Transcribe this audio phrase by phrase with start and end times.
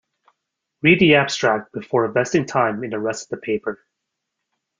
[0.81, 3.85] Read the abstract before investing time in the rest of the paper.